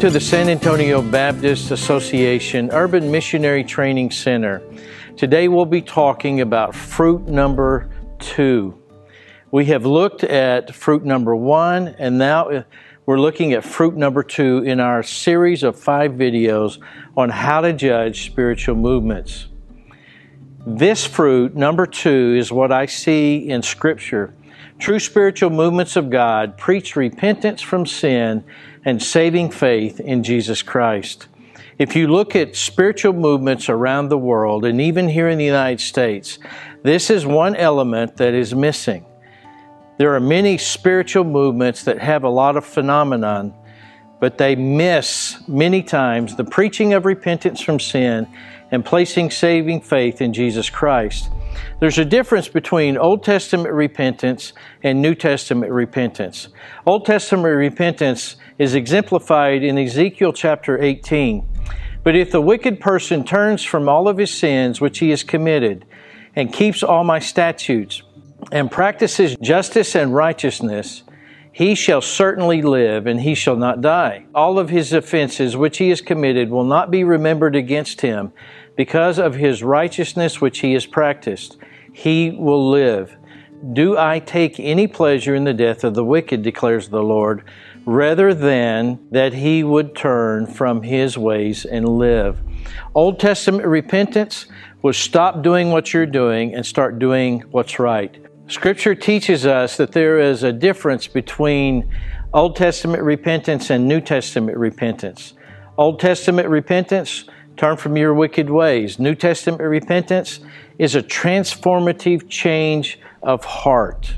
To 0.00 0.10
the 0.10 0.20
San 0.20 0.48
Antonio 0.48 1.02
Baptist 1.02 1.72
Association 1.72 2.70
Urban 2.70 3.10
Missionary 3.10 3.64
Training 3.64 4.12
Center. 4.12 4.62
Today 5.16 5.48
we'll 5.48 5.64
be 5.64 5.82
talking 5.82 6.40
about 6.40 6.72
fruit 6.72 7.26
number 7.26 7.90
two. 8.20 8.80
We 9.50 9.64
have 9.64 9.84
looked 9.84 10.22
at 10.22 10.72
fruit 10.72 11.04
number 11.04 11.34
one, 11.34 11.88
and 11.98 12.16
now 12.16 12.64
we're 13.06 13.18
looking 13.18 13.54
at 13.54 13.64
fruit 13.64 13.96
number 13.96 14.22
two 14.22 14.58
in 14.58 14.78
our 14.78 15.02
series 15.02 15.64
of 15.64 15.76
five 15.76 16.12
videos 16.12 16.78
on 17.16 17.30
how 17.30 17.60
to 17.62 17.72
judge 17.72 18.24
spiritual 18.24 18.76
movements. 18.76 19.48
This 20.64 21.04
fruit, 21.04 21.56
number 21.56 21.86
two, 21.86 22.36
is 22.38 22.52
what 22.52 22.70
I 22.70 22.86
see 22.86 23.48
in 23.48 23.62
Scripture. 23.62 24.32
True 24.78 25.00
spiritual 25.00 25.50
movements 25.50 25.96
of 25.96 26.08
God 26.08 26.56
preach 26.56 26.94
repentance 26.94 27.60
from 27.60 27.84
sin 27.84 28.44
and 28.84 29.02
saving 29.02 29.50
faith 29.50 29.98
in 29.98 30.22
Jesus 30.22 30.62
Christ. 30.62 31.26
If 31.78 31.96
you 31.96 32.08
look 32.08 32.36
at 32.36 32.56
spiritual 32.56 33.12
movements 33.12 33.68
around 33.68 34.08
the 34.08 34.18
world, 34.18 34.64
and 34.64 34.80
even 34.80 35.08
here 35.08 35.28
in 35.28 35.38
the 35.38 35.44
United 35.44 35.80
States, 35.80 36.38
this 36.82 37.10
is 37.10 37.26
one 37.26 37.56
element 37.56 38.16
that 38.16 38.34
is 38.34 38.54
missing. 38.54 39.04
There 39.98 40.14
are 40.14 40.20
many 40.20 40.58
spiritual 40.58 41.24
movements 41.24 41.82
that 41.84 41.98
have 41.98 42.22
a 42.22 42.28
lot 42.28 42.56
of 42.56 42.64
phenomenon, 42.64 43.52
but 44.20 44.38
they 44.38 44.54
miss 44.54 45.36
many 45.48 45.82
times 45.82 46.36
the 46.36 46.44
preaching 46.44 46.94
of 46.94 47.04
repentance 47.04 47.60
from 47.60 47.80
sin 47.80 48.28
and 48.70 48.84
placing 48.84 49.30
saving 49.30 49.80
faith 49.80 50.20
in 50.20 50.32
Jesus 50.32 50.70
Christ. 50.70 51.30
There's 51.80 51.98
a 51.98 52.04
difference 52.04 52.48
between 52.48 52.96
Old 52.96 53.22
Testament 53.22 53.72
repentance 53.72 54.52
and 54.82 55.00
New 55.00 55.14
Testament 55.14 55.70
repentance. 55.72 56.48
Old 56.86 57.06
Testament 57.06 57.56
repentance 57.56 58.36
is 58.58 58.74
exemplified 58.74 59.62
in 59.62 59.78
Ezekiel 59.78 60.32
chapter 60.32 60.82
18. 60.82 61.46
But 62.02 62.16
if 62.16 62.30
the 62.30 62.40
wicked 62.40 62.80
person 62.80 63.24
turns 63.24 63.62
from 63.62 63.88
all 63.88 64.08
of 64.08 64.18
his 64.18 64.32
sins 64.32 64.80
which 64.80 64.98
he 64.98 65.10
has 65.10 65.22
committed 65.22 65.84
and 66.34 66.52
keeps 66.52 66.82
all 66.82 67.04
my 67.04 67.18
statutes 67.18 68.02
and 68.50 68.70
practices 68.70 69.36
justice 69.40 69.94
and 69.94 70.14
righteousness, 70.14 71.02
he 71.52 71.74
shall 71.74 72.00
certainly 72.00 72.62
live 72.62 73.06
and 73.06 73.20
he 73.20 73.34
shall 73.34 73.56
not 73.56 73.80
die. 73.80 74.24
All 74.34 74.58
of 74.58 74.70
his 74.70 74.92
offenses 74.92 75.56
which 75.56 75.78
he 75.78 75.88
has 75.88 76.00
committed 76.00 76.50
will 76.50 76.64
not 76.64 76.90
be 76.90 77.04
remembered 77.04 77.56
against 77.56 78.00
him 78.00 78.32
because 78.78 79.18
of 79.18 79.34
his 79.34 79.60
righteousness 79.64 80.40
which 80.40 80.60
he 80.60 80.72
has 80.72 80.86
practiced. 80.86 81.56
He 81.92 82.30
will 82.30 82.70
live. 82.70 83.16
Do 83.72 83.98
I 83.98 84.20
take 84.20 84.60
any 84.60 84.86
pleasure 84.86 85.34
in 85.34 85.42
the 85.42 85.52
death 85.52 85.82
of 85.82 85.94
the 85.94 86.04
wicked, 86.04 86.42
declares 86.42 86.88
the 86.88 87.02
Lord, 87.02 87.42
rather 87.84 88.32
than 88.32 89.00
that 89.10 89.34
he 89.34 89.64
would 89.64 89.96
turn 89.96 90.46
from 90.46 90.84
his 90.84 91.18
ways 91.18 91.64
and 91.64 91.88
live? 91.88 92.38
Old 92.94 93.18
Testament 93.18 93.66
repentance 93.66 94.46
was 94.80 94.96
stop 94.96 95.42
doing 95.42 95.72
what 95.72 95.92
you're 95.92 96.06
doing 96.06 96.54
and 96.54 96.64
start 96.64 97.00
doing 97.00 97.40
what's 97.50 97.80
right. 97.80 98.16
Scripture 98.46 98.94
teaches 98.94 99.44
us 99.44 99.76
that 99.76 99.90
there 99.90 100.20
is 100.20 100.44
a 100.44 100.52
difference 100.52 101.08
between 101.08 101.92
Old 102.32 102.54
Testament 102.54 103.02
repentance 103.02 103.70
and 103.70 103.88
New 103.88 104.00
Testament 104.00 104.56
repentance. 104.56 105.32
Old 105.76 105.98
Testament 105.98 106.48
repentance 106.48 107.24
Turn 107.58 107.76
from 107.76 107.96
your 107.96 108.14
wicked 108.14 108.48
ways. 108.48 109.00
New 109.00 109.16
Testament 109.16 109.60
repentance 109.60 110.38
is 110.78 110.94
a 110.94 111.02
transformative 111.02 112.28
change 112.28 113.00
of 113.20 113.44
heart. 113.44 114.14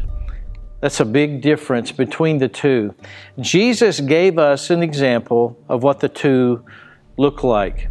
That's 0.83 1.01
a 1.01 1.07
big 1.07 1.41
difference 1.41 1.91
between 1.91 2.37
the 2.37 2.49
two. 2.49 2.95
Jesus 3.39 3.99
gave 4.01 4.39
us 4.39 4.69
an 4.69 4.83
example 4.83 5.59
of 5.71 5.83
what 5.83 6.01
the 6.01 6.09
two 6.11 6.63
look 7.17 7.43
like. 7.43 7.89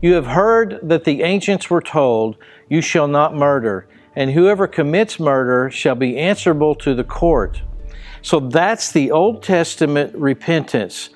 You 0.00 0.14
have 0.14 0.26
heard 0.26 0.78
that 0.84 1.02
the 1.02 1.22
ancients 1.22 1.68
were 1.68 1.82
told, 1.82 2.36
You 2.68 2.80
shall 2.80 3.08
not 3.08 3.34
murder, 3.34 3.88
and 4.14 4.30
whoever 4.30 4.68
commits 4.68 5.18
murder 5.18 5.68
shall 5.68 5.96
be 5.96 6.16
answerable 6.16 6.76
to 6.76 6.94
the 6.94 7.02
court. 7.02 7.60
So 8.22 8.38
that's 8.38 8.92
the 8.92 9.10
Old 9.10 9.42
Testament 9.42 10.14
repentance. 10.14 11.10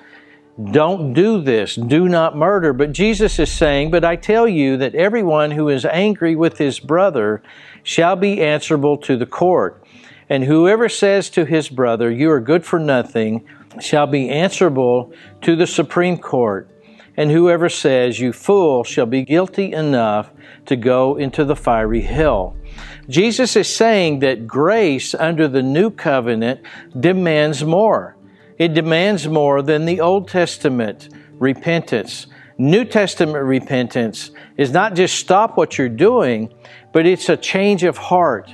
Don't 0.63 1.13
do 1.13 1.39
this. 1.41 1.75
Do 1.75 2.09
not 2.09 2.35
murder. 2.35 2.73
But 2.73 2.91
Jesus 2.91 3.37
is 3.37 3.51
saying, 3.51 3.91
But 3.91 4.03
I 4.03 4.15
tell 4.15 4.47
you 4.47 4.77
that 4.77 4.95
everyone 4.95 5.51
who 5.51 5.69
is 5.69 5.85
angry 5.85 6.35
with 6.35 6.57
his 6.57 6.79
brother 6.79 7.43
shall 7.83 8.15
be 8.15 8.41
answerable 8.41 8.97
to 8.97 9.17
the 9.17 9.27
court. 9.27 9.83
And 10.29 10.43
whoever 10.43 10.89
says 10.89 11.29
to 11.31 11.45
his 11.45 11.69
brother, 11.69 12.11
You 12.11 12.31
are 12.31 12.41
good 12.41 12.65
for 12.65 12.79
nothing, 12.79 13.47
shall 13.79 14.07
be 14.07 14.29
answerable 14.29 15.13
to 15.43 15.55
the 15.55 15.67
Supreme 15.67 16.17
Court. 16.17 16.69
And 17.15 17.31
whoever 17.31 17.69
says, 17.69 18.19
You 18.19 18.33
fool, 18.33 18.83
shall 18.83 19.05
be 19.05 19.23
guilty 19.23 19.73
enough 19.73 20.31
to 20.65 20.75
go 20.75 21.17
into 21.17 21.45
the 21.45 21.55
fiery 21.55 22.01
hell. 22.01 22.55
Jesus 23.07 23.55
is 23.55 23.73
saying 23.73 24.19
that 24.19 24.47
grace 24.47 25.13
under 25.13 25.47
the 25.47 25.63
new 25.63 25.91
covenant 25.91 26.61
demands 26.99 27.63
more. 27.63 28.16
It 28.57 28.73
demands 28.73 29.27
more 29.27 29.61
than 29.61 29.85
the 29.85 30.01
Old 30.01 30.27
Testament 30.27 31.09
repentance. 31.33 32.27
New 32.57 32.85
Testament 32.85 33.43
repentance 33.45 34.31
is 34.57 34.71
not 34.71 34.95
just 34.95 35.15
stop 35.15 35.57
what 35.57 35.77
you're 35.77 35.89
doing, 35.89 36.51
but 36.91 37.05
it's 37.05 37.29
a 37.29 37.37
change 37.37 37.83
of 37.83 37.97
heart. 37.97 38.49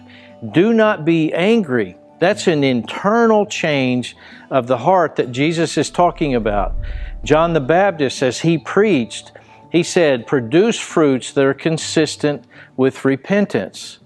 Do 0.52 0.74
not 0.74 1.06
be 1.06 1.34
angry. 1.34 1.96
That's 2.20 2.48
an 2.48 2.64
internal 2.64 3.46
change 3.46 4.16
of 4.50 4.68
the 4.68 4.78
heart 4.78 5.16
that 5.16 5.32
Jesus 5.32 5.78
is 5.78 5.90
talking 5.90 6.36
about. 6.36 6.76
John 7.24 7.54
the 7.54 7.62
Baptist, 7.62 8.22
as 8.22 8.42
he 8.42 8.58
preached, 8.58 9.32
he 9.72 9.84
said, 9.84 10.28
produce 10.28 10.80
fruits 10.80 11.32
that 11.34 11.46
are 11.46 11.54
consistent 11.54 12.44
with 12.76 13.06
repentance. 13.06 14.00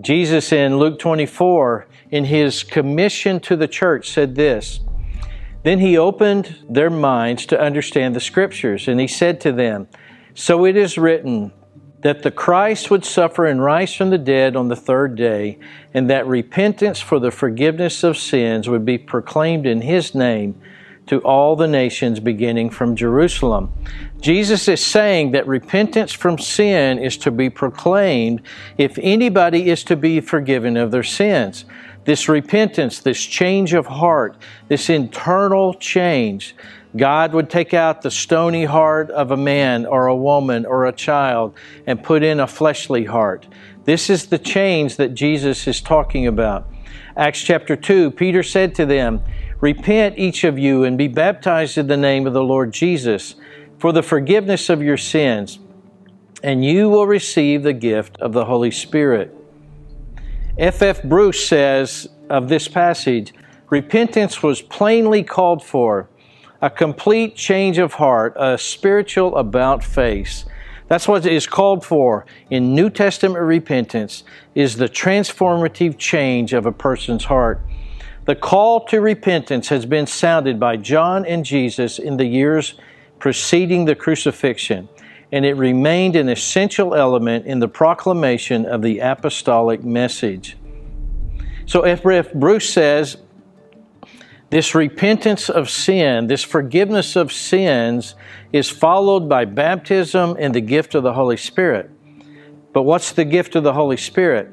Jesus 0.00 0.52
in 0.52 0.78
Luke 0.78 0.98
24 0.98 1.86
in 2.10 2.24
his 2.24 2.62
commission 2.62 3.40
to 3.40 3.56
the 3.56 3.68
church, 3.68 4.10
said 4.10 4.34
this. 4.34 4.80
Then 5.62 5.78
he 5.78 5.98
opened 5.98 6.56
their 6.68 6.90
minds 6.90 7.46
to 7.46 7.60
understand 7.60 8.16
the 8.16 8.20
scriptures, 8.20 8.88
and 8.88 8.98
he 8.98 9.06
said 9.06 9.40
to 9.42 9.52
them, 9.52 9.88
So 10.34 10.64
it 10.64 10.76
is 10.76 10.96
written, 10.96 11.52
that 12.00 12.22
the 12.22 12.30
Christ 12.30 12.90
would 12.90 13.04
suffer 13.04 13.44
and 13.44 13.62
rise 13.62 13.94
from 13.94 14.08
the 14.08 14.18
dead 14.18 14.56
on 14.56 14.68
the 14.68 14.76
third 14.76 15.16
day, 15.16 15.58
and 15.92 16.08
that 16.08 16.26
repentance 16.26 16.98
for 16.98 17.18
the 17.18 17.30
forgiveness 17.30 18.02
of 18.02 18.16
sins 18.16 18.68
would 18.68 18.86
be 18.86 18.96
proclaimed 18.96 19.66
in 19.66 19.82
His 19.82 20.14
name 20.14 20.60
to 21.10 21.18
all 21.22 21.56
the 21.56 21.66
nations 21.66 22.20
beginning 22.20 22.70
from 22.70 22.94
Jerusalem. 22.94 23.72
Jesus 24.20 24.68
is 24.68 24.80
saying 24.80 25.32
that 25.32 25.44
repentance 25.44 26.12
from 26.12 26.38
sin 26.38 27.00
is 27.00 27.16
to 27.16 27.32
be 27.32 27.50
proclaimed 27.50 28.40
if 28.78 28.96
anybody 29.02 29.70
is 29.70 29.82
to 29.82 29.96
be 29.96 30.20
forgiven 30.20 30.76
of 30.76 30.92
their 30.92 31.02
sins 31.02 31.64
this 32.04 32.28
repentance, 32.28 33.00
this 33.00 33.22
change 33.22 33.74
of 33.74 33.86
heart, 33.86 34.36
this 34.68 34.88
internal 34.88 35.74
change. 35.74 36.54
God 36.96 37.34
would 37.34 37.50
take 37.50 37.74
out 37.74 38.02
the 38.02 38.10
stony 38.10 38.64
heart 38.64 39.10
of 39.10 39.32
a 39.32 39.36
man 39.36 39.86
or 39.86 40.06
a 40.06 40.16
woman 40.16 40.64
or 40.64 40.86
a 40.86 40.92
child 40.92 41.54
and 41.86 42.02
put 42.02 42.22
in 42.22 42.40
a 42.40 42.46
fleshly 42.46 43.04
heart. 43.04 43.46
This 43.84 44.08
is 44.08 44.26
the 44.26 44.38
change 44.38 44.96
that 44.96 45.14
Jesus 45.14 45.66
is 45.66 45.80
talking 45.80 46.26
about. 46.26 46.68
Acts 47.16 47.42
chapter 47.42 47.76
2, 47.76 48.12
Peter 48.12 48.42
said 48.42 48.74
to 48.76 48.86
them, 48.86 49.22
Repent 49.60 50.18
each 50.18 50.44
of 50.44 50.58
you 50.58 50.84
and 50.84 50.96
be 50.96 51.08
baptized 51.08 51.76
in 51.76 51.86
the 51.86 51.96
name 51.96 52.26
of 52.26 52.32
the 52.32 52.42
Lord 52.42 52.72
Jesus 52.72 53.34
for 53.78 53.92
the 53.92 54.02
forgiveness 54.02 54.70
of 54.70 54.82
your 54.82 54.96
sins, 54.96 55.58
and 56.42 56.64
you 56.64 56.88
will 56.88 57.06
receive 57.06 57.62
the 57.62 57.74
gift 57.74 58.16
of 58.20 58.32
the 58.32 58.46
Holy 58.46 58.70
Spirit. 58.70 59.36
F. 60.58 60.80
F. 60.82 61.02
Bruce 61.02 61.46
says 61.46 62.08
of 62.28 62.48
this 62.48 62.68
passage 62.68 63.34
repentance 63.68 64.42
was 64.42 64.62
plainly 64.62 65.22
called 65.22 65.62
for, 65.62 66.08
a 66.62 66.68
complete 66.68 67.36
change 67.36 67.78
of 67.78 67.94
heart, 67.94 68.34
a 68.36 68.58
spiritual 68.58 69.36
about 69.36 69.84
face. 69.84 70.44
That's 70.88 71.06
what 71.06 71.24
is 71.24 71.46
called 71.46 71.84
for 71.84 72.26
in 72.50 72.74
New 72.74 72.90
Testament 72.90 73.44
repentance 73.44 74.24
is 74.54 74.76
the 74.76 74.88
transformative 74.88 75.96
change 75.98 76.52
of 76.52 76.66
a 76.66 76.72
person's 76.72 77.24
heart. 77.26 77.62
The 78.30 78.36
call 78.36 78.84
to 78.84 79.00
repentance 79.00 79.70
has 79.70 79.84
been 79.84 80.06
sounded 80.06 80.60
by 80.60 80.76
John 80.76 81.26
and 81.26 81.44
Jesus 81.44 81.98
in 81.98 82.16
the 82.16 82.26
years 82.26 82.74
preceding 83.18 83.86
the 83.86 83.96
crucifixion, 83.96 84.88
and 85.32 85.44
it 85.44 85.54
remained 85.54 86.14
an 86.14 86.28
essential 86.28 86.94
element 86.94 87.46
in 87.46 87.58
the 87.58 87.66
proclamation 87.66 88.66
of 88.66 88.82
the 88.82 89.00
apostolic 89.00 89.82
message. 89.82 90.56
So 91.66 91.84
if 91.84 92.32
Bruce 92.32 92.70
says, 92.70 93.16
this 94.50 94.76
repentance 94.76 95.50
of 95.50 95.68
sin, 95.68 96.28
this 96.28 96.44
forgiveness 96.44 97.16
of 97.16 97.32
sins, 97.32 98.14
is 98.52 98.70
followed 98.70 99.28
by 99.28 99.44
baptism 99.44 100.36
and 100.38 100.54
the 100.54 100.60
gift 100.60 100.94
of 100.94 101.02
the 101.02 101.14
Holy 101.14 101.36
Spirit. 101.36 101.90
But 102.72 102.84
what's 102.84 103.10
the 103.10 103.24
gift 103.24 103.56
of 103.56 103.64
the 103.64 103.72
Holy 103.72 103.96
Spirit? 103.96 104.50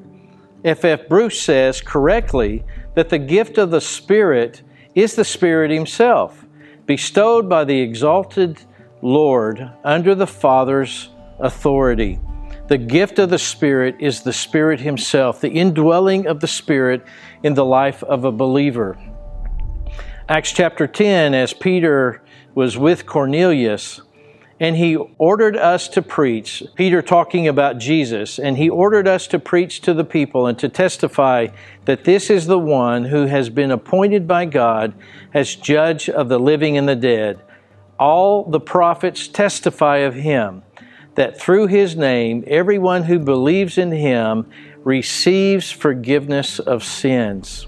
F. 0.64 0.84
F. 0.84 1.08
Bruce 1.08 1.40
says 1.40 1.80
correctly 1.80 2.64
that 2.98 3.10
the 3.10 3.20
gift 3.20 3.60
of 3.60 3.70
the 3.70 3.80
Spirit 3.80 4.64
is 4.96 5.14
the 5.14 5.24
Spirit 5.24 5.70
Himself. 5.70 6.48
bestowed 6.88 7.48
by 7.48 7.64
the 7.64 7.80
exalted 7.80 8.60
Lord 9.04 9.70
under 9.84 10.16
the 10.16 10.26
Father's 10.26 11.10
authority. 11.38 12.18
The 12.70 12.80
gift 12.80 13.20
of 13.20 13.30
the 13.30 13.38
Spirit 13.38 13.98
is 14.00 14.22
the 14.22 14.34
Spirit 14.34 14.80
Himself, 14.80 15.42
the 15.42 15.52
indwelling 15.52 16.26
of 16.26 16.40
the 16.40 16.48
Spirit 16.48 17.06
in 17.44 17.54
the 17.54 17.66
life 17.66 18.04
of 18.04 18.24
a 18.24 18.32
believer. 18.32 18.98
Acts 20.28 20.52
chapter 20.52 20.88
10, 20.88 21.36
as 21.36 21.54
Peter 21.54 22.24
was 22.56 22.78
with 22.78 23.06
Cornelius, 23.06 24.02
and 24.60 24.76
he 24.76 24.96
ordered 25.18 25.56
us 25.56 25.88
to 25.90 26.02
preach. 26.02 26.64
Peter 26.76 27.02
talking 27.02 27.48
about 27.48 27.78
Jesus, 27.78 28.40
and 28.40 28.58
he 28.58 28.70
ordered 28.70 29.08
us 29.08 29.28
to 29.28 29.40
preach 29.40 29.82
to 29.82 29.94
the 29.94 30.04
people 30.04 30.48
and 30.48 30.58
to 30.60 30.68
testify 30.68 31.48
that 31.86 32.04
this 32.04 32.30
is 32.30 32.48
the 32.48 32.60
one 32.60 33.06
who 33.06 33.26
has 33.26 33.50
been 33.50 33.72
appointed 33.72 34.28
by 34.28 34.46
God 34.46 34.94
as 35.34 35.56
judge 35.56 36.10
of 36.10 36.30
the 36.30 36.40
living 36.40 36.78
and 36.78 36.90
the 36.90 36.96
dead. 36.96 37.40
All 38.00 38.44
the 38.44 38.60
prophets 38.60 39.28
testify 39.28 39.98
of 39.98 40.16
him 40.16 40.64
that 41.16 41.40
through 41.40 41.68
his 41.68 41.96
name 41.96 42.44
everyone 42.48 43.04
who 43.04 43.18
believes 43.20 43.78
in 43.78 43.92
him 43.92 44.50
receives 44.84 45.72
forgiveness 45.72 46.60
of 46.60 46.84
sins. 46.84 47.68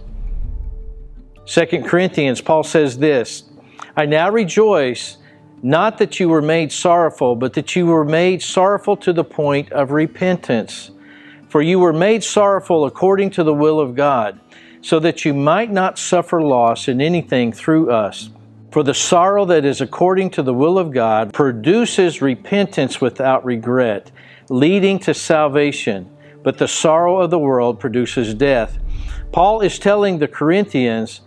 2 1.45 1.65
Corinthians, 1.83 2.41
Paul 2.41 2.63
says 2.63 2.97
this 2.97 3.43
I 3.97 4.05
now 4.05 4.29
rejoice 4.29 5.17
not 5.61 5.97
that 5.97 6.19
you 6.19 6.29
were 6.29 6.41
made 6.41 6.71
sorrowful, 6.71 7.35
but 7.35 7.53
that 7.53 7.75
you 7.75 7.85
were 7.85 8.05
made 8.05 8.41
sorrowful 8.41 8.95
to 8.97 9.13
the 9.13 9.23
point 9.23 9.71
of 9.71 9.91
repentance. 9.91 10.91
For 11.49 11.61
you 11.61 11.79
were 11.79 11.93
made 11.93 12.23
sorrowful 12.23 12.85
according 12.85 13.31
to 13.31 13.43
the 13.43 13.53
will 13.53 13.79
of 13.79 13.95
God, 13.95 14.39
so 14.81 14.99
that 14.99 15.25
you 15.25 15.33
might 15.33 15.71
not 15.71 15.97
suffer 15.97 16.41
loss 16.41 16.87
in 16.87 17.01
anything 17.01 17.51
through 17.51 17.91
us. 17.91 18.29
For 18.71 18.83
the 18.83 18.93
sorrow 18.93 19.45
that 19.45 19.65
is 19.65 19.81
according 19.81 20.29
to 20.31 20.43
the 20.43 20.53
will 20.53 20.77
of 20.77 20.91
God 20.91 21.33
produces 21.33 22.21
repentance 22.21 23.01
without 23.01 23.43
regret, 23.43 24.11
leading 24.47 24.99
to 24.99 25.13
salvation, 25.13 26.09
but 26.43 26.59
the 26.59 26.67
sorrow 26.67 27.19
of 27.19 27.31
the 27.31 27.39
world 27.39 27.79
produces 27.79 28.33
death. 28.33 28.77
Paul 29.31 29.61
is 29.61 29.79
telling 29.79 30.19
the 30.19 30.27
Corinthians 30.27 31.21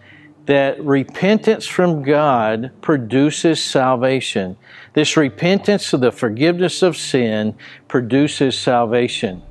that 0.46 0.82
repentance 0.84 1.66
from 1.66 2.02
God 2.02 2.72
produces 2.80 3.62
salvation. 3.62 4.56
This 4.94 5.16
repentance 5.16 5.92
of 5.92 6.00
the 6.00 6.10
forgiveness 6.10 6.82
of 6.82 6.96
sin 6.96 7.54
produces 7.86 8.58
salvation. 8.58 9.42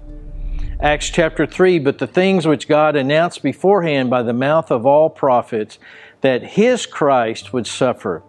Acts 0.81 1.09
chapter 1.09 1.45
3 1.45 1.79
But 1.79 1.99
the 1.99 2.07
things 2.07 2.45
which 2.45 2.67
God 2.67 2.95
announced 2.95 3.41
beforehand 3.41 4.09
by 4.09 4.23
the 4.23 4.33
mouth 4.33 4.69
of 4.71 4.85
all 4.85 5.09
prophets, 5.09 5.79
that 6.21 6.43
his 6.43 6.85
Christ 6.85 7.53
would 7.53 7.67
suffer, 7.67 8.23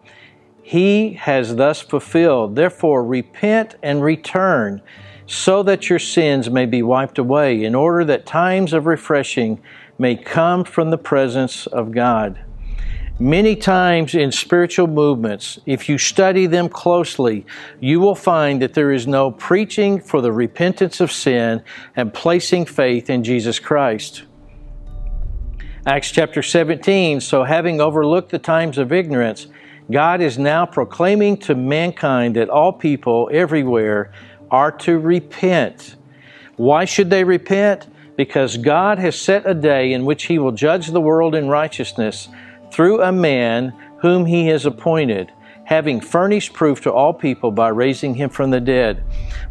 he 0.63 1.15
has 1.15 1.57
thus 1.57 1.81
fulfilled. 1.81 2.55
Therefore, 2.55 3.05
repent 3.05 3.75
and 3.83 4.03
return, 4.03 4.81
so 5.27 5.63
that 5.65 5.91
your 5.91 5.99
sins 5.99 6.49
may 6.49 6.67
be 6.67 6.83
wiped 6.83 7.19
away, 7.19 7.65
in 7.65 7.75
order 7.75 8.05
that 8.05 8.25
times 8.25 8.73
of 8.73 8.87
refreshing 8.87 9.61
may 9.99 10.15
come 10.15 10.65
from 10.65 10.91
the 10.91 10.99
presence 10.99 11.67
of 11.67 11.91
God. 11.91 12.39
Many 13.23 13.55
times 13.55 14.17
in 14.17 14.33
spiritual 14.33 14.89
movements, 14.89 15.57
if 15.65 15.89
you 15.89 15.97
study 15.97 16.47
them 16.47 16.69
closely, 16.69 17.47
you 17.79 18.01
will 18.01 18.17
find 18.17 18.61
that 18.61 18.75
there 18.75 18.91
is 18.91 19.07
no 19.07 19.31
preaching 19.31 20.01
for 20.01 20.21
the 20.21 20.33
repentance 20.33 21.01
of 21.01 21.13
sin 21.13 21.63
and 21.95 22.13
placing 22.13 22.67
faith 22.67 23.09
in 23.09 23.23
Jesus 23.23 23.61
Christ. 23.61 24.25
Acts 25.87 26.11
chapter 26.11 26.43
17 26.43 27.21
So, 27.21 27.45
having 27.45 27.81
overlooked 27.81 28.31
the 28.31 28.41
times 28.41 28.77
of 28.77 28.93
ignorance, 28.93 29.47
God 29.89 30.21
is 30.21 30.37
now 30.37 30.67
proclaiming 30.67 31.37
to 31.43 31.55
mankind 31.55 32.35
that 32.35 32.49
all 32.49 32.73
people 32.73 33.31
everywhere 33.33 34.11
are 34.51 34.73
to 34.79 34.99
repent. 34.99 35.95
Why 36.57 36.85
should 36.85 37.09
they 37.09 37.23
repent? 37.23 37.87
Because 38.17 38.57
God 38.57 38.99
has 38.99 39.15
set 39.15 39.49
a 39.49 39.55
day 39.55 39.93
in 39.93 40.05
which 40.05 40.25
He 40.25 40.41
will 40.41 40.51
judge 40.51 40.89
the 40.89 41.01
world 41.01 41.37
in 41.37 41.47
righteousness 41.47 42.29
through 42.73 43.03
a 43.03 43.13
man 43.13 43.75
whom 44.01 44.25
he 44.27 44.47
has 44.47 44.67
appointed, 44.67 45.31
having 45.65 46.01
furnished 46.01 46.53
proof 46.53 46.81
to 46.81 46.93
all 46.93 47.13
people 47.13 47.51
by 47.53 47.69
raising 47.69 48.15
him 48.15 48.31
from 48.31 48.51
the 48.51 48.61
dead. 48.61 49.05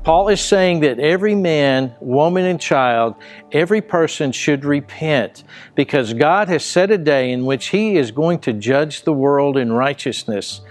Paul 0.03 0.27
is 0.27 0.41
saying 0.41 0.81
that 0.81 0.99
every 0.99 1.35
man, 1.35 1.93
woman, 2.01 2.45
and 2.45 2.59
child, 2.59 3.15
every 3.51 3.81
person 3.81 4.31
should 4.31 4.65
repent 4.65 5.43
because 5.75 6.13
God 6.13 6.49
has 6.49 6.65
set 6.65 6.91
a 6.91 6.97
day 6.97 7.31
in 7.31 7.45
which 7.45 7.67
he 7.67 7.95
is 7.95 8.11
going 8.11 8.39
to 8.39 8.53
judge 8.53 9.03
the 9.03 9.13
world 9.13 9.55
in 9.55 9.71
righteousness. 9.71 10.61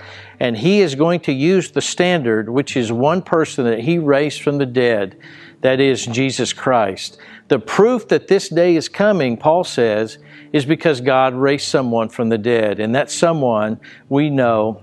And 0.41 0.57
he 0.57 0.81
is 0.81 0.95
going 0.95 1.21
to 1.21 1.33
use 1.33 1.71
the 1.71 1.81
standard, 1.81 2.49
which 2.51 2.77
is 2.77 2.91
one 2.91 3.23
person 3.23 3.65
that 3.67 3.81
he 3.81 3.99
raised 3.99 4.43
from 4.43 4.59
the 4.59 4.67
dead, 4.67 5.17
that 5.61 5.81
is 5.81 6.07
Jesus 6.07 6.53
Christ. 6.53 7.19
The 7.49 7.59
proof 7.59 8.09
that 8.09 8.29
this 8.29 8.49
day 8.49 8.77
is 8.77 8.89
coming, 8.89 9.37
Paul 9.37 9.65
says, 9.65 10.19
is 10.53 10.65
because 10.65 11.01
God 11.01 11.35
raised 11.35 11.69
someone 11.69 12.09
from 12.09 12.29
the 12.29 12.39
dead, 12.39 12.81
and 12.81 12.95
that 12.95 13.11
someone 13.11 13.81
we 14.09 14.31
know 14.31 14.83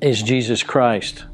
is 0.00 0.22
Jesus 0.22 0.62
Christ. 0.62 1.24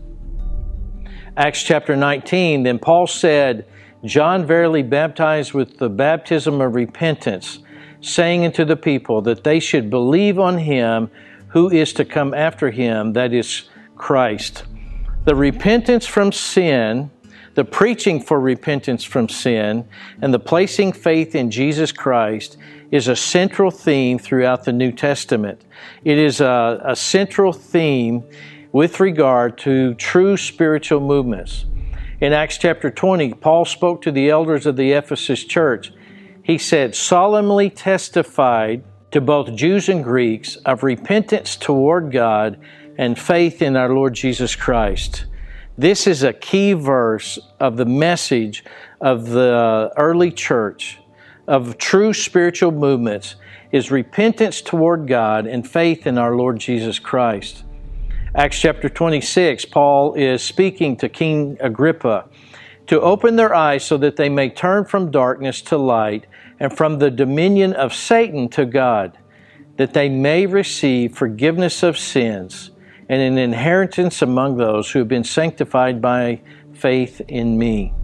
Acts 1.36 1.62
chapter 1.62 1.94
19, 1.94 2.62
then 2.62 2.78
Paul 2.78 3.06
said, 3.06 3.66
John 4.04 4.46
verily 4.46 4.82
baptized 4.82 5.52
with 5.52 5.78
the 5.78 5.88
baptism 5.88 6.60
of 6.60 6.74
repentance, 6.74 7.60
saying 8.00 8.44
unto 8.44 8.64
the 8.64 8.76
people 8.76 9.22
that 9.22 9.44
they 9.44 9.60
should 9.60 9.90
believe 9.90 10.38
on 10.38 10.58
him 10.58 11.10
who 11.48 11.70
is 11.70 11.92
to 11.94 12.04
come 12.04 12.34
after 12.34 12.70
him, 12.70 13.12
that 13.14 13.32
is 13.32 13.68
Christ. 13.96 14.64
The 15.24 15.34
repentance 15.34 16.06
from 16.06 16.32
sin 16.32 17.10
the 17.56 17.64
preaching 17.64 18.20
for 18.20 18.38
repentance 18.38 19.02
from 19.02 19.30
sin, 19.30 19.88
and 20.20 20.32
the 20.32 20.38
placing 20.38 20.92
faith 20.92 21.34
in 21.34 21.50
Jesus 21.50 21.90
Christ 21.90 22.58
is 22.90 23.08
a 23.08 23.16
central 23.16 23.70
theme 23.70 24.18
throughout 24.18 24.64
the 24.64 24.74
New 24.74 24.92
Testament. 24.92 25.64
It 26.04 26.18
is 26.18 26.42
a, 26.42 26.80
a 26.84 26.94
central 26.94 27.54
theme 27.54 28.24
with 28.72 29.00
regard 29.00 29.56
to 29.58 29.94
true 29.94 30.36
spiritual 30.36 31.00
movements. 31.00 31.64
In 32.20 32.34
Acts 32.34 32.58
chapter 32.58 32.90
20, 32.90 33.32
Paul 33.34 33.64
spoke 33.64 34.02
to 34.02 34.12
the 34.12 34.28
elders 34.28 34.66
of 34.66 34.76
the 34.76 34.92
Ephesus 34.92 35.42
church. 35.42 35.94
He 36.42 36.58
said, 36.58 36.94
solemnly 36.94 37.70
testified 37.70 38.84
to 39.12 39.22
both 39.22 39.54
Jews 39.54 39.88
and 39.88 40.04
Greeks 40.04 40.56
of 40.56 40.82
repentance 40.82 41.56
toward 41.56 42.12
God 42.12 42.60
and 42.98 43.18
faith 43.18 43.62
in 43.62 43.76
our 43.76 43.88
Lord 43.88 44.12
Jesus 44.12 44.54
Christ. 44.54 45.24
This 45.78 46.06
is 46.06 46.22
a 46.22 46.32
key 46.32 46.72
verse 46.72 47.38
of 47.60 47.76
the 47.76 47.84
message 47.84 48.64
of 48.98 49.28
the 49.28 49.92
early 49.98 50.30
church 50.30 50.98
of 51.46 51.76
true 51.76 52.14
spiritual 52.14 52.72
movements 52.72 53.36
is 53.72 53.90
repentance 53.90 54.62
toward 54.62 55.06
God 55.06 55.46
and 55.46 55.68
faith 55.68 56.06
in 56.06 56.16
our 56.16 56.34
Lord 56.34 56.58
Jesus 56.58 56.98
Christ. 56.98 57.62
Acts 58.34 58.58
chapter 58.58 58.88
26, 58.88 59.66
Paul 59.66 60.14
is 60.14 60.42
speaking 60.42 60.96
to 60.96 61.10
King 61.10 61.58
Agrippa 61.60 62.26
to 62.86 62.98
open 63.02 63.36
their 63.36 63.54
eyes 63.54 63.84
so 63.84 63.98
that 63.98 64.16
they 64.16 64.30
may 64.30 64.48
turn 64.48 64.86
from 64.86 65.10
darkness 65.10 65.60
to 65.60 65.76
light 65.76 66.26
and 66.58 66.74
from 66.74 67.00
the 67.00 67.10
dominion 67.10 67.74
of 67.74 67.92
Satan 67.92 68.48
to 68.48 68.64
God, 68.64 69.18
that 69.76 69.92
they 69.92 70.08
may 70.08 70.46
receive 70.46 71.14
forgiveness 71.14 71.82
of 71.82 71.98
sins 71.98 72.70
and 73.08 73.22
an 73.22 73.38
inheritance 73.38 74.22
among 74.22 74.56
those 74.56 74.90
who 74.90 75.00
have 75.00 75.08
been 75.08 75.24
sanctified 75.24 76.00
by 76.00 76.40
faith 76.72 77.20
in 77.28 77.58
me. 77.58 77.94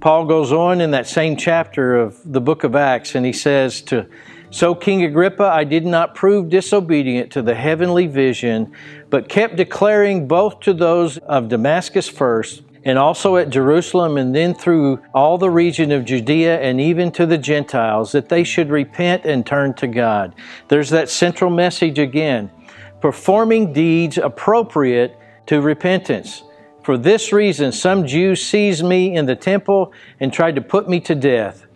Paul 0.00 0.26
goes 0.26 0.52
on 0.52 0.80
in 0.80 0.92
that 0.92 1.06
same 1.06 1.36
chapter 1.36 1.96
of 1.96 2.20
the 2.24 2.40
book 2.40 2.64
of 2.64 2.76
Acts, 2.76 3.14
and 3.14 3.26
he 3.26 3.32
says 3.32 3.80
to 3.82 4.08
so, 4.50 4.74
King 4.74 5.04
Agrippa, 5.04 5.44
I 5.44 5.64
did 5.64 5.84
not 5.84 6.14
prove 6.14 6.48
disobedient 6.48 7.32
to 7.32 7.42
the 7.42 7.54
heavenly 7.54 8.06
vision, 8.06 8.72
but 9.10 9.28
kept 9.28 9.56
declaring 9.56 10.28
both 10.28 10.60
to 10.60 10.72
those 10.72 11.18
of 11.18 11.48
Damascus 11.48 12.08
first, 12.08 12.62
and 12.84 12.98
also 12.98 13.36
at 13.36 13.50
Jerusalem, 13.50 14.16
and 14.16 14.34
then 14.34 14.54
through 14.54 15.02
all 15.12 15.36
the 15.36 15.50
region 15.50 15.90
of 15.90 16.04
Judea, 16.04 16.60
and 16.60 16.80
even 16.80 17.10
to 17.12 17.26
the 17.26 17.38
Gentiles, 17.38 18.12
that 18.12 18.28
they 18.28 18.44
should 18.44 18.70
repent 18.70 19.24
and 19.24 19.44
turn 19.44 19.74
to 19.74 19.88
God. 19.88 20.34
There's 20.68 20.90
that 20.90 21.10
central 21.10 21.50
message 21.50 21.98
again 21.98 22.50
performing 23.00 23.72
deeds 23.72 24.18
appropriate 24.18 25.16
to 25.46 25.60
repentance. 25.60 26.42
For 26.82 26.96
this 26.96 27.32
reason, 27.32 27.72
some 27.72 28.06
Jews 28.06 28.44
seized 28.44 28.84
me 28.84 29.16
in 29.16 29.26
the 29.26 29.36
temple 29.36 29.92
and 30.20 30.32
tried 30.32 30.54
to 30.56 30.60
put 30.60 30.88
me 30.88 31.00
to 31.00 31.14
death. 31.14 31.66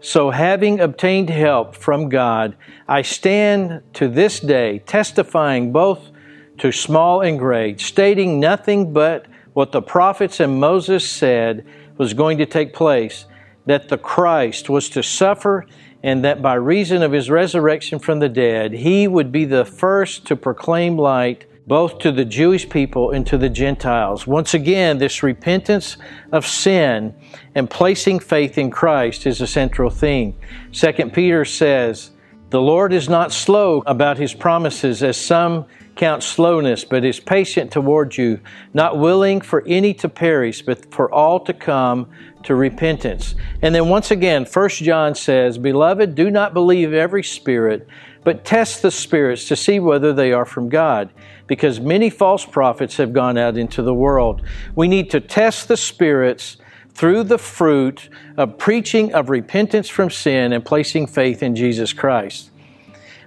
So, 0.00 0.30
having 0.30 0.80
obtained 0.80 1.30
help 1.30 1.74
from 1.74 2.08
God, 2.08 2.56
I 2.86 3.02
stand 3.02 3.82
to 3.94 4.06
this 4.06 4.38
day 4.38 4.80
testifying 4.80 5.72
both 5.72 6.10
to 6.58 6.70
small 6.70 7.22
and 7.22 7.38
great, 7.38 7.80
stating 7.80 8.38
nothing 8.38 8.92
but 8.92 9.26
what 9.54 9.72
the 9.72 9.82
prophets 9.82 10.40
and 10.40 10.60
Moses 10.60 11.08
said 11.08 11.66
was 11.96 12.12
going 12.12 12.38
to 12.38 12.46
take 12.46 12.74
place 12.74 13.24
that 13.66 13.88
the 13.88 13.98
Christ 13.98 14.68
was 14.68 14.88
to 14.90 15.02
suffer 15.02 15.66
and 16.04 16.22
that 16.22 16.42
by 16.42 16.52
reason 16.52 17.02
of 17.02 17.12
his 17.12 17.30
resurrection 17.30 17.98
from 17.98 18.18
the 18.18 18.28
dead, 18.28 18.72
he 18.72 19.08
would 19.08 19.32
be 19.32 19.46
the 19.46 19.64
first 19.64 20.26
to 20.26 20.36
proclaim 20.36 20.98
light 20.98 21.46
both 21.66 21.98
to 21.98 22.12
the 22.12 22.26
Jewish 22.26 22.68
people 22.68 23.10
and 23.10 23.26
to 23.26 23.38
the 23.38 23.48
Gentiles. 23.48 24.26
Once 24.26 24.52
again, 24.52 24.98
this 24.98 25.22
repentance 25.22 25.96
of 26.30 26.46
sin 26.46 27.14
and 27.54 27.70
placing 27.70 28.18
faith 28.18 28.58
in 28.58 28.70
Christ 28.70 29.26
is 29.26 29.40
a 29.40 29.46
central 29.46 29.88
theme. 29.88 30.36
2 30.72 30.92
Peter 31.14 31.46
says, 31.46 32.10
The 32.54 32.62
Lord 32.62 32.92
is 32.92 33.08
not 33.08 33.32
slow 33.32 33.82
about 33.84 34.16
his 34.16 34.32
promises, 34.32 35.02
as 35.02 35.16
some 35.16 35.66
count 35.96 36.22
slowness, 36.22 36.84
but 36.84 37.04
is 37.04 37.18
patient 37.18 37.72
toward 37.72 38.16
you, 38.16 38.38
not 38.72 38.96
willing 38.96 39.40
for 39.40 39.64
any 39.66 39.92
to 39.94 40.08
perish, 40.08 40.62
but 40.62 40.94
for 40.94 41.12
all 41.12 41.40
to 41.40 41.52
come 41.52 42.08
to 42.44 42.54
repentance. 42.54 43.34
And 43.60 43.74
then 43.74 43.88
once 43.88 44.12
again, 44.12 44.44
1 44.44 44.68
John 44.68 45.16
says, 45.16 45.58
Beloved, 45.58 46.14
do 46.14 46.30
not 46.30 46.54
believe 46.54 46.92
every 46.92 47.24
spirit, 47.24 47.88
but 48.22 48.44
test 48.44 48.82
the 48.82 48.92
spirits 48.92 49.48
to 49.48 49.56
see 49.56 49.80
whether 49.80 50.12
they 50.12 50.32
are 50.32 50.46
from 50.46 50.68
God, 50.68 51.10
because 51.48 51.80
many 51.80 52.08
false 52.08 52.46
prophets 52.46 52.98
have 52.98 53.12
gone 53.12 53.36
out 53.36 53.58
into 53.58 53.82
the 53.82 53.94
world. 53.94 54.42
We 54.76 54.86
need 54.86 55.10
to 55.10 55.20
test 55.20 55.66
the 55.66 55.76
spirits 55.76 56.58
through 56.94 57.24
the 57.24 57.38
fruit 57.38 58.08
of 58.36 58.56
preaching 58.56 59.12
of 59.14 59.28
repentance 59.28 59.88
from 59.88 60.10
sin 60.10 60.52
and 60.52 60.64
placing 60.64 61.06
faith 61.06 61.42
in 61.42 61.56
Jesus 61.56 61.92
Christ. 61.92 62.50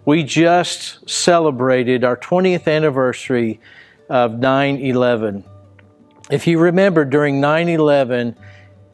We 0.05 0.23
just 0.23 1.09
celebrated 1.09 2.03
our 2.05 2.15
20th 2.15 2.67
anniversary 2.67 3.59
of 4.09 4.39
9 4.39 4.77
11. 4.77 5.43
If 6.31 6.47
you 6.47 6.59
remember, 6.59 7.03
during 7.03 7.41
9 7.41 7.67
11, 7.67 8.37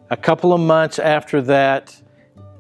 a 0.10 0.18
couple 0.18 0.54
of 0.54 0.62
months 0.62 0.98
after 0.98 1.42
that, 1.44 1.96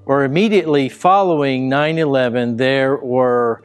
or 0.05 0.24
immediately 0.24 0.89
following 0.89 1.67
9 1.67 1.98
11, 1.98 2.58
there 2.58 2.98
were 2.98 3.63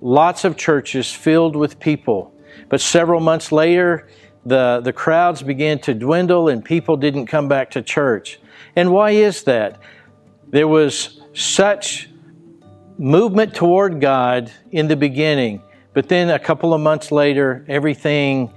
lots 0.00 0.44
of 0.44 0.56
churches 0.56 1.12
filled 1.12 1.54
with 1.54 1.78
people. 1.78 2.34
But 2.70 2.80
several 2.80 3.20
months 3.20 3.52
later, 3.52 4.08
the, 4.44 4.80
the 4.82 4.92
crowds 4.92 5.42
began 5.42 5.78
to 5.80 5.94
dwindle 5.94 6.48
and 6.48 6.64
people 6.64 6.96
didn't 6.96 7.26
come 7.26 7.48
back 7.48 7.70
to 7.72 7.82
church. 7.82 8.40
And 8.76 8.92
why 8.92 9.10
is 9.10 9.44
that? 9.44 9.80
There 10.48 10.68
was 10.68 11.20
such 11.34 12.08
movement 12.98 13.54
toward 13.54 14.00
God 14.00 14.50
in 14.70 14.88
the 14.88 14.96
beginning, 14.96 15.62
but 15.92 16.08
then 16.08 16.30
a 16.30 16.38
couple 16.38 16.74
of 16.74 16.80
months 16.80 17.12
later, 17.12 17.64
everything 17.68 18.52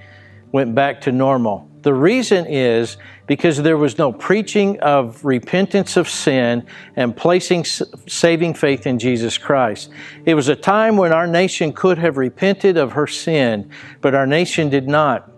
went 0.52 0.75
back 0.75 1.02
to 1.02 1.12
normal. 1.12 1.70
The 1.82 1.94
reason 1.94 2.46
is 2.48 2.96
because 3.28 3.62
there 3.62 3.78
was 3.78 3.98
no 3.98 4.13
preaching 4.13 4.80
of 4.80 5.24
repentance 5.25 5.98
of 5.98 6.08
sin 6.08 6.66
and 6.96 7.16
placing 7.16 7.66
saving 7.66 8.54
faith 8.54 8.88
in 8.88 9.00
Jesus 9.00 9.38
Christ. 9.38 9.90
It 10.25 10.34
was 10.36 10.48
a 10.48 10.56
time 10.56 10.96
when 10.96 11.12
our 11.12 11.28
nation 11.28 11.74
could 11.74 11.98
have 11.98 12.18
repented 12.18 12.78
of 12.78 12.94
her 12.94 13.08
sin, 13.08 13.70
but 14.00 14.16
our 14.16 14.25
nation 14.25 14.70
did 14.70 14.88
not. 14.88 15.30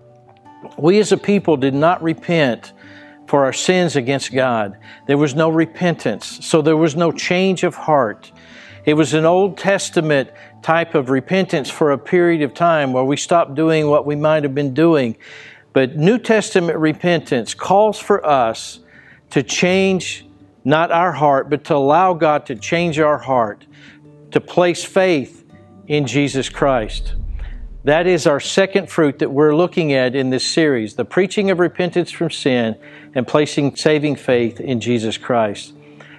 We 0.77 0.99
as 0.99 1.11
a 1.11 1.17
people 1.17 1.57
did 1.57 1.73
not 1.73 2.01
repent 2.01 2.73
for 3.27 3.45
our 3.45 3.53
sins 3.53 3.95
against 3.95 4.33
God. 4.33 4.77
There 5.07 5.17
was 5.17 5.35
no 5.35 5.49
repentance, 5.49 6.45
so 6.45 6.61
there 6.61 6.77
was 6.77 6.95
no 6.95 7.11
change 7.11 7.63
of 7.63 7.75
heart. 7.75 8.31
It 8.85 8.93
was 8.93 9.13
an 9.13 9.25
Old 9.25 9.57
Testament 9.57 10.29
type 10.61 10.93
of 10.93 11.09
repentance 11.09 11.69
for 11.69 11.91
a 11.91 11.97
period 11.97 12.43
of 12.43 12.53
time 12.53 12.93
where 12.93 13.03
we 13.03 13.17
stopped 13.17 13.55
doing 13.55 13.87
what 13.87 14.05
we 14.05 14.15
might 14.15 14.43
have 14.43 14.53
been 14.53 14.73
doing 14.73 15.15
but 15.75 15.97
New 15.97 16.17
Testament 16.17 16.79
repentance 16.79 17.53
calls 17.53 17.99
for 17.99 18.25
us 18.25 18.79
to 19.31 19.43
change 19.43 20.25
not 20.63 20.89
our 20.89 21.11
heart, 21.11 21.49
but 21.49 21.65
to 21.65 21.75
allow 21.75 22.13
God 22.13 22.45
to 22.45 22.55
change 22.55 22.97
our 22.97 23.17
heart, 23.17 23.65
to 24.31 24.39
place 24.39 24.85
faith 24.85 25.43
in 25.87 26.07
Jesus 26.07 26.47
Christ. 26.47 27.15
That 27.85 28.07
is 28.07 28.25
our 28.25 28.39
second 28.39 28.89
fruit 28.89 29.19
that 29.19 29.29
we're 29.29 29.55
looking 29.55 29.93
at 29.93 30.15
in 30.15 30.31
this 30.31 30.43
series 30.43 30.95
the 30.95 31.05
preaching 31.05 31.51
of 31.51 31.59
repentance 31.59 32.09
from 32.09 32.31
sin 32.31 32.75
and 33.13 33.27
placing 33.27 33.75
saving 33.75 34.15
faith 34.15 34.59
in 34.59 34.79
Jesus 34.79 35.19
Christ. 35.19 35.75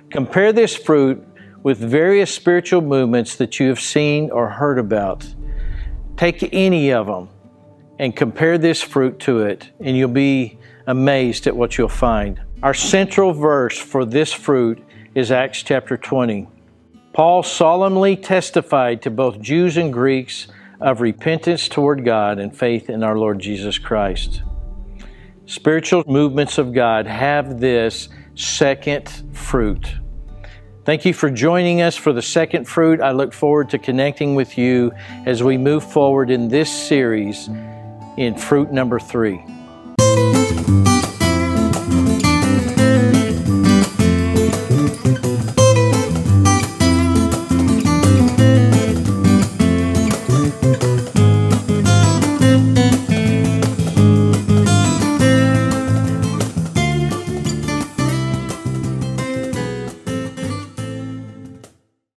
Compare 0.09 0.53
this 0.53 0.77
fruit 0.77 1.27
with 1.65 1.79
various 1.79 2.33
spiritual 2.33 2.83
movements 2.83 3.35
that 3.35 3.59
you 3.59 3.67
have 3.67 3.81
seen 3.81 4.31
or 4.31 4.49
heard 4.49 4.79
about. 4.79 5.27
Take 6.17 6.49
any 6.53 6.93
of 6.93 7.09
them 7.09 7.31
and 7.99 8.15
compare 8.15 8.59
this 8.59 8.81
fruit 8.81 9.19
to 9.21 9.41
it, 9.41 9.69
and 9.81 9.97
you'll 9.97 10.09
be 10.09 10.61
amazed 10.87 11.49
at 11.49 11.57
what 11.57 11.77
you'll 11.77 11.89
find. 11.89 12.41
Our 12.63 12.75
central 12.75 13.33
verse 13.33 13.77
for 13.77 14.05
this 14.05 14.33
fruit 14.33 14.81
is 15.17 15.33
Acts 15.33 15.65
chapter 15.65 15.97
20. 15.97 16.47
Paul 17.13 17.43
solemnly 17.43 18.15
testified 18.15 19.03
to 19.03 19.11
both 19.11 19.41
Jews 19.41 19.77
and 19.77 19.93
Greeks 19.93 20.47
of 20.81 21.01
repentance 21.01 21.69
toward 21.69 22.05
God 22.05 22.39
and 22.39 22.57
faith 22.57 22.91
in 22.91 23.03
our 23.03 23.19
Lord 23.19 23.39
Jesus 23.39 23.79
Christ. 23.79 24.43
Spiritual 25.47 26.05
movements 26.07 26.59
of 26.59 26.73
God 26.73 27.07
have 27.07 27.61
this 27.61 28.09
second 28.35 29.09
fruit. 29.33 29.95
Thank 30.85 31.05
you 31.05 31.15
for 31.15 31.31
joining 31.31 31.83
us 31.83 31.97
for 31.97 32.13
the 32.13 32.23
second 32.23 32.67
fruit. 32.67 33.01
I 33.01 33.11
look 33.11 33.33
forward 33.33 33.71
to 33.71 33.79
connecting 33.79 34.35
with 34.35 34.57
you 34.57 34.93
as 35.25 35.43
we 35.43 35.57
move 35.57 35.83
forward 35.85 36.31
in 36.31 36.49
this 36.49 36.71
series 36.71 37.49
in 38.17 38.37
fruit 38.37 38.73
number 38.73 39.01
three. 39.01 39.45